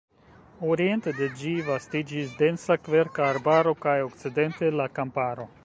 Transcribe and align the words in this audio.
Oriente 0.75 1.11
de 1.17 1.27
ĝi 1.41 1.51
vastiĝis 1.67 2.33
densa 2.39 2.79
kverka 2.87 3.29
arbaro 3.37 3.77
kaj 3.85 3.97
okcidente– 4.09 4.73
la 4.81 4.93
kamparo. 4.99 5.51